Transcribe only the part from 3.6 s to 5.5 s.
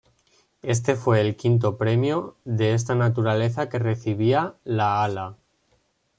que recibía la Ala.